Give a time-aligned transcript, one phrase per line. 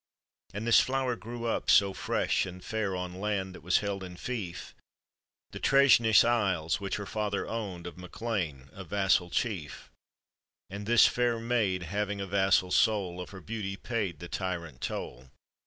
[0.51, 4.15] And this flower grew up BO fresh and fair On land that was held in
[4.15, 4.73] flef,
[5.51, 9.91] «The Treshnish Isle?, which her father owned Of MacLean, a vasfal chief,
[10.71, 15.29] And this fair maid, having a vassal soul, Of her beauty paid the tyrant toll.